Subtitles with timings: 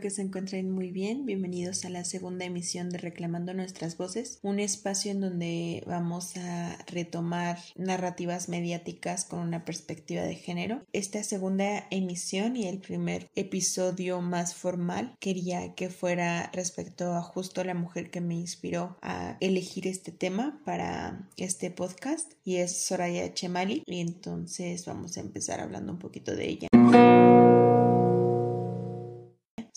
[0.00, 1.24] que se encuentren muy bien.
[1.24, 6.76] Bienvenidos a la segunda emisión de Reclamando Nuestras Voces, un espacio en donde vamos a
[6.88, 10.82] retomar narrativas mediáticas con una perspectiva de género.
[10.92, 17.62] Esta segunda emisión y el primer episodio más formal quería que fuera respecto a justo
[17.62, 23.32] la mujer que me inspiró a elegir este tema para este podcast y es Soraya
[23.32, 27.23] Chemali y entonces vamos a empezar hablando un poquito de ella.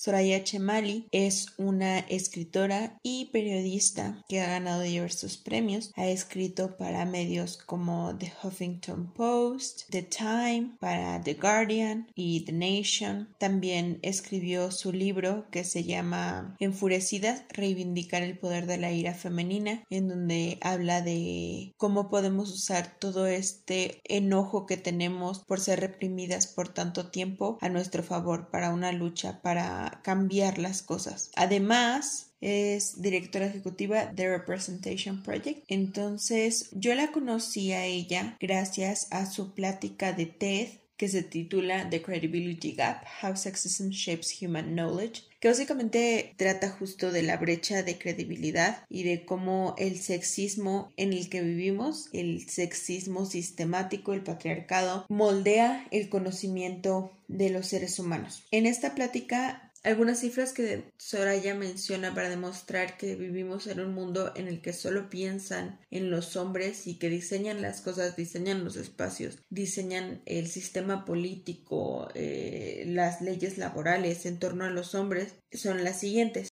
[0.07, 5.91] Soraya Chemali es una escritora y periodista que ha ganado diversos premios.
[5.97, 12.53] Ha escrito para medios como The Huffington Post, The Time, para The Guardian y The
[12.53, 13.35] Nation.
[13.37, 19.83] También escribió su libro que se llama Enfurecidas, reivindicar el poder de la ira femenina,
[19.89, 26.47] en donde habla de cómo podemos usar todo este enojo que tenemos por ser reprimidas
[26.47, 31.31] por tanto tiempo a nuestro favor para una lucha para cambiar las cosas.
[31.35, 35.63] Además, es directora ejecutiva de Representation Project.
[35.67, 41.89] Entonces, yo la conocí a ella gracias a su plática de TED que se titula
[41.89, 47.83] The Credibility Gap, How Sexism Shapes Human Knowledge, que básicamente trata justo de la brecha
[47.83, 54.23] de credibilidad y de cómo el sexismo en el que vivimos, el sexismo sistemático, el
[54.23, 58.43] patriarcado, moldea el conocimiento de los seres humanos.
[58.49, 64.33] En esta plática algunas cifras que Soraya menciona para demostrar que vivimos en un mundo
[64.35, 68.75] en el que solo piensan en los hombres y que diseñan las cosas, diseñan los
[68.75, 75.85] espacios, diseñan el sistema político, eh, las leyes laborales en torno a los hombres, son
[75.85, 76.49] las siguientes.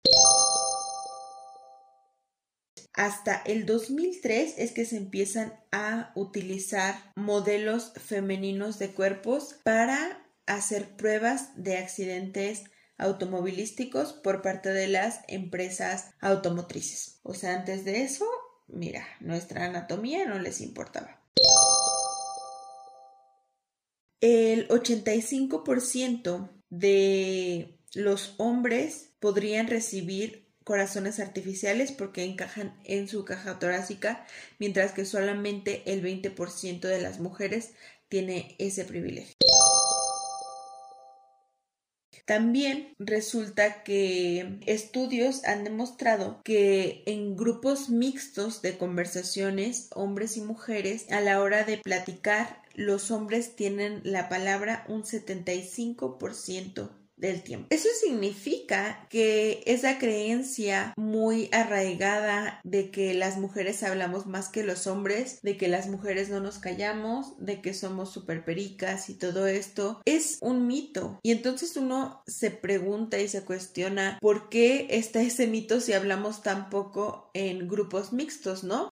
[2.93, 10.95] Hasta el 2003 es que se empiezan a utilizar modelos femeninos de cuerpos para hacer
[10.95, 12.63] pruebas de accidentes
[12.97, 17.19] automovilísticos por parte de las empresas automotrices.
[17.23, 18.25] O sea, antes de eso,
[18.67, 21.21] mira, nuestra anatomía no les importaba.
[24.21, 34.25] El 85% de los hombres podrían recibir corazones artificiales porque encajan en su caja torácica,
[34.57, 37.73] mientras que solamente el 20% de las mujeres
[38.09, 39.35] tiene ese privilegio.
[42.25, 51.05] También resulta que estudios han demostrado que en grupos mixtos de conversaciones, hombres y mujeres,
[51.11, 57.67] a la hora de platicar, los hombres tienen la palabra un 75% del tiempo.
[57.69, 64.87] Eso significa que esa creencia muy arraigada de que las mujeres hablamos más que los
[64.87, 69.47] hombres, de que las mujeres no nos callamos, de que somos super pericas y todo
[69.47, 71.19] esto, es un mito.
[71.23, 76.43] Y entonces uno se pregunta y se cuestiona por qué está ese mito si hablamos
[76.43, 78.91] tan poco en grupos mixtos, ¿no?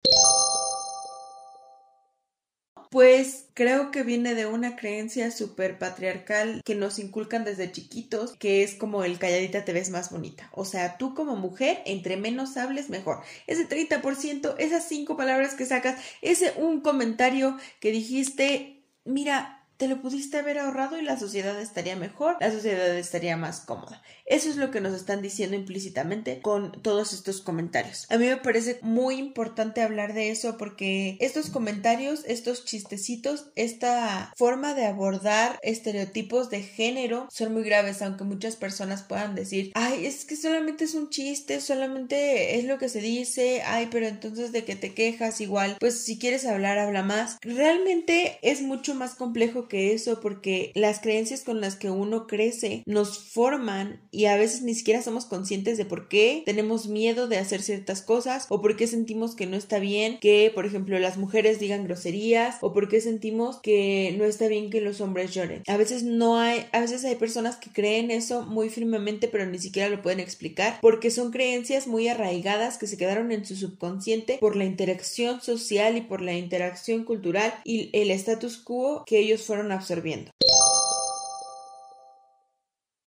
[2.92, 8.62] Pues creo que viene de una creencia súper patriarcal que nos inculcan desde chiquitos, que
[8.62, 10.50] es como el calladita te ves más bonita.
[10.53, 13.22] O sea, tú como mujer, entre menos hables, mejor.
[13.47, 20.00] Ese 30%, esas cinco palabras que sacas, ese un comentario que dijiste, mira, te lo
[20.00, 24.02] pudiste haber ahorrado y la sociedad estaría mejor, la sociedad estaría más cómoda.
[24.26, 28.06] Eso es lo que nos están diciendo implícitamente con todos estos comentarios.
[28.10, 34.32] A mí me parece muy importante hablar de eso porque estos comentarios, estos chistecitos, esta
[34.36, 40.06] forma de abordar estereotipos de género son muy graves, aunque muchas personas puedan decir, ay,
[40.06, 44.52] es que solamente es un chiste, solamente es lo que se dice, ay, pero entonces
[44.52, 47.38] de que te quejas igual, pues si quieres hablar, habla más.
[47.40, 52.82] Realmente es mucho más complejo que eso porque las creencias con las que uno crece
[52.86, 57.38] nos forman y a veces ni siquiera somos conscientes de por qué tenemos miedo de
[57.38, 61.16] hacer ciertas cosas o por qué sentimos que no está bien que, por ejemplo, las
[61.16, 65.62] mujeres digan groserías o por qué sentimos que no está bien que los hombres lloren.
[65.66, 69.58] A veces no hay, a veces hay personas que creen eso muy firmemente pero ni
[69.58, 74.38] siquiera lo pueden explicar porque son creencias muy arraigadas que se quedaron en su subconsciente
[74.40, 79.42] por la interacción social y por la interacción cultural y el status quo que ellos
[79.52, 80.31] fueron absorbiendo.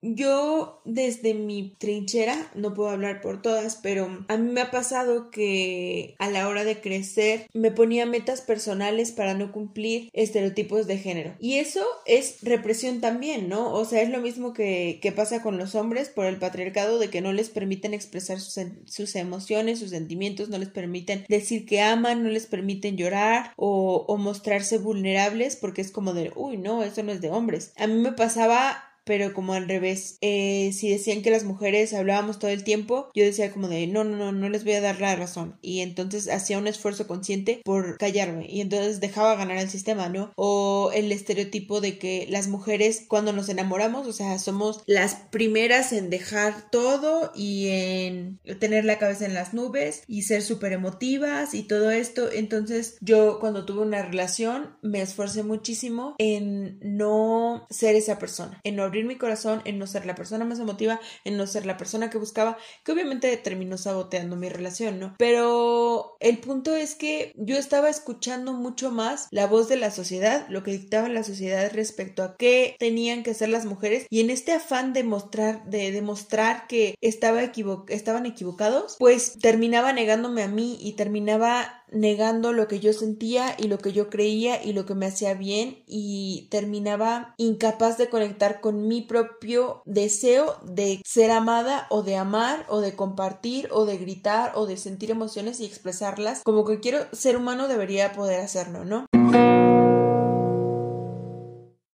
[0.01, 5.29] Yo desde mi trinchera, no puedo hablar por todas, pero a mí me ha pasado
[5.29, 10.97] que a la hora de crecer me ponía metas personales para no cumplir estereotipos de
[10.97, 11.35] género.
[11.39, 13.73] Y eso es represión también, ¿no?
[13.73, 17.19] O sea, es lo mismo que, pasa con los hombres por el patriarcado de que
[17.19, 22.23] no les permiten expresar sus, sus, emociones, sus sentimientos, no les permiten decir que aman,
[22.23, 27.03] no les permiten llorar o, o mostrarse vulnerables porque es como de, uy, no, eso
[27.03, 27.73] no es de hombres.
[27.75, 30.19] A mí me pasaba pero como al revés.
[30.21, 34.03] Eh, si decían que las mujeres hablábamos todo el tiempo, yo decía como de no,
[34.03, 35.57] no, no, no les voy a dar la razón.
[35.63, 40.31] Y entonces hacía un esfuerzo consciente por callarme y entonces dejaba ganar el sistema, ¿no?
[40.35, 45.91] O el estereotipo de que las mujeres cuando nos enamoramos, o sea, somos las primeras
[45.91, 51.55] en dejar todo y en tener la cabeza en las nubes y ser súper emotivas
[51.55, 52.31] y todo esto.
[52.31, 58.75] Entonces yo cuando tuve una relación me esforcé muchísimo en no ser esa persona, en
[58.75, 61.77] no abrir mi corazón, en no ser la persona más emotiva, en no ser la
[61.77, 65.15] persona que buscaba, que obviamente terminó saboteando mi relación, ¿no?
[65.17, 70.45] Pero el punto es que yo estaba escuchando mucho más la voz de la sociedad,
[70.49, 74.29] lo que dictaba la sociedad respecto a qué tenían que hacer las mujeres y en
[74.29, 77.41] este afán de mostrar, de demostrar que estaba
[77.87, 83.67] estaban equivocados, pues terminaba negándome a mí y terminaba negando lo que yo sentía y
[83.67, 88.61] lo que yo creía y lo que me hacía bien y terminaba incapaz de conectar
[88.61, 93.97] con mi propio deseo de ser amada o de amar o de compartir o de
[93.97, 98.85] gritar o de sentir emociones y expresarlas como que quiero ser humano debería poder hacerlo,
[98.85, 99.05] ¿no?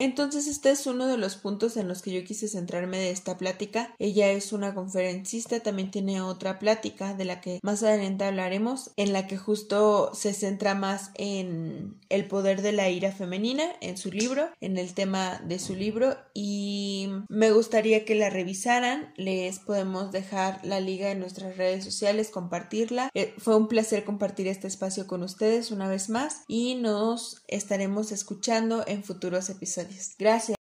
[0.01, 3.37] Entonces este es uno de los puntos en los que yo quise centrarme de esta
[3.37, 3.93] plática.
[3.99, 9.13] Ella es una conferencista, también tiene otra plática de la que más adelante hablaremos, en
[9.13, 14.11] la que justo se centra más en el poder de la ira femenina en su
[14.11, 19.13] libro, en el tema de su libro y me gustaría que la revisaran.
[19.17, 23.11] Les podemos dejar la liga en nuestras redes sociales, compartirla.
[23.13, 28.11] Eh, fue un placer compartir este espacio con ustedes una vez más y nos estaremos
[28.11, 29.90] escuchando en futuros episodios.
[30.17, 30.60] Gracias.